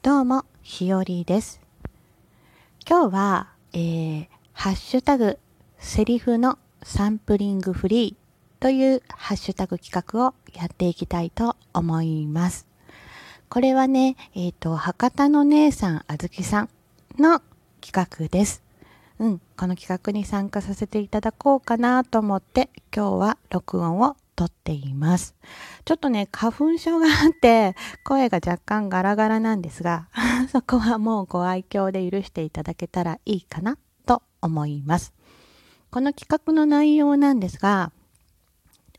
[0.00, 1.60] どうも、ひよりです。
[2.88, 5.40] 今日は、えー、ハッシュタグ、
[5.80, 12.68] セリフのサンプリングフリーというハッシュタグ企画をやっていきたいと思います。
[13.48, 16.68] これはね、えっ、と、博多の姉さん、あずきさん
[17.18, 17.42] の
[17.80, 18.62] 企画です。
[19.18, 25.34] うん、この企画に参加させていただこうかなと思って、今日は録音を撮っています。
[25.84, 30.06] ちょっとね、花粉症があって、声が若干ガラガラなんですが、
[30.52, 35.12] そこはもうご愛嬌で許していただけたらいいかなと思います。
[35.90, 37.90] この企画の内容なんですが、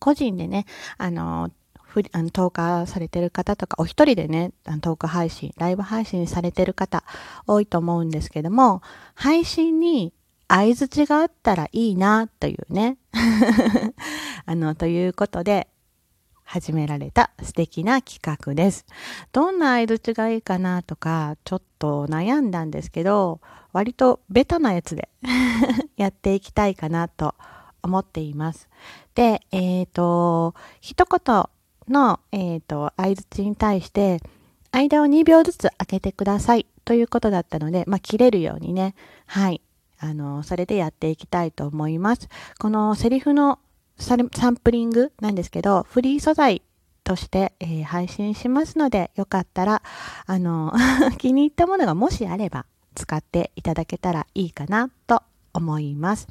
[0.00, 0.66] 個人でね、
[0.98, 1.50] あの、
[1.82, 7.04] ふあの投下されてる方とか、お一人でね、あのトーク配信、ライブ配信されてる方
[7.46, 8.82] 多いと思うんですけども、
[9.14, 10.12] 配信に
[10.52, 12.98] 相づちがあったらいいなというね、
[14.44, 15.66] あの、ということで、
[16.44, 18.84] 始められた素敵な企画です。
[19.32, 23.40] どんな相づちがいいかなとか、ちょっと悩んだんですけど、
[23.72, 25.08] 割とベタなやつで
[25.96, 27.34] やっていきたいかなと
[27.82, 28.68] 思っています。
[29.14, 31.44] で、えっ、と、一言
[31.88, 34.20] の、えっ、と、相づちに対して、
[34.70, 39.62] 間を2秒ずつ開けてくださいということだったので、まあ、切れるようにね、はい、
[40.02, 42.28] あの、それでやっていきたいと思います。
[42.58, 43.60] このセリフの
[43.96, 46.60] サンプリングなんですけど、フリー素材
[47.04, 49.82] として、えー配信しますので、よかったら、
[50.26, 50.72] あの、
[51.18, 55.22] 気に入ったものがもしあれば、使っていただけたらいいかなと
[55.54, 56.26] 思います。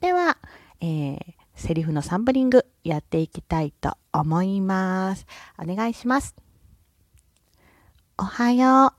[0.00, 0.36] では、
[0.80, 5.26] えーセリフのサンプリングやっていきたいと思います。
[5.58, 6.36] お願いします。
[8.18, 8.92] おはよう。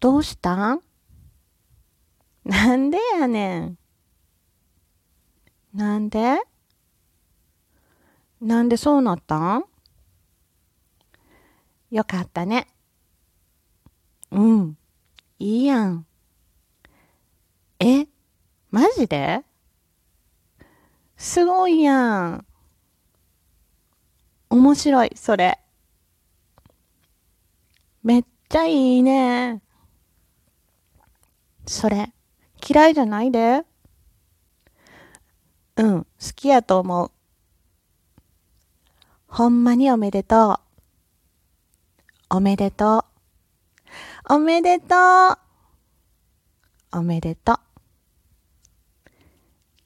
[0.00, 0.80] どうしたん？
[2.44, 3.78] なんでやねん。
[5.74, 6.40] なんで？
[8.40, 9.64] なんでそうなったん？
[11.90, 12.66] よかったね。
[14.30, 14.78] うん。
[15.38, 16.06] いいやん。
[17.78, 18.06] え？
[18.70, 19.44] マジで？
[21.16, 22.46] すごいやん。
[24.50, 25.60] 面白い、それ。
[28.02, 29.62] めっちゃいいね。
[31.66, 32.12] それ、
[32.66, 33.64] 嫌いじゃないで。
[35.76, 37.10] うん、好きやと思う。
[39.26, 40.60] ほんまにおめでと
[42.30, 42.36] う。
[42.36, 43.04] おめでと
[44.30, 44.34] う。
[44.34, 45.38] おめでと
[46.92, 46.98] う。
[46.98, 47.58] おめでとう。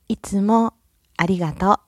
[0.09, 0.75] いつも
[1.17, 1.81] ありがとう。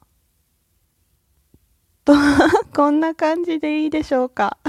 [2.04, 2.14] と、
[2.74, 4.58] こんな感じでいいでしょうか。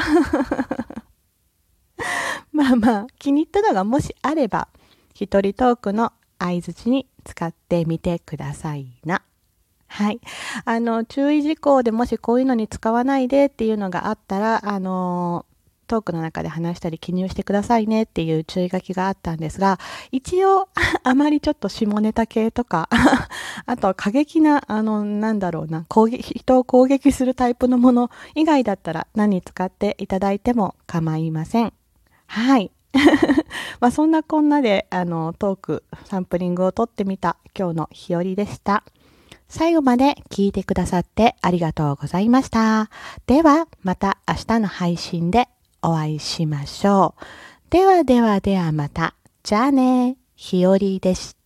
[2.52, 4.68] まあまあ、気に入ったのがもしあれば、
[5.26, 9.22] 一人トークの相づちに使ってみてくださいな。
[9.88, 10.22] はい。
[10.64, 15.46] あの、注意事項でもしこういうのに使わないでっていうのがあったら、あの、
[15.88, 19.78] トークの中で話したり記入してくださいねっていう注意書きがあったんですが、
[20.12, 20.70] 一応、
[21.04, 22.88] あまりちょっと下ネタ系とか、
[23.66, 31.74] あとは過激な、あの、なんだろうな、攻撃、人を攻撃するタイプのもの以外だったら何使っていただいても構いません。
[32.28, 32.72] はい。
[33.80, 38.84] まあそんなこんなで、あの、トーク、サンプリングを撮ってみた今日の日和でした。
[39.48, 42.90] 最後まで聞いてくださってありがとうございました。
[43.26, 45.48] では、また明日の配信で
[45.82, 47.24] お会いしましょう。
[47.70, 49.16] ではではではまた。
[49.44, 51.39] じゃあね、日和でした。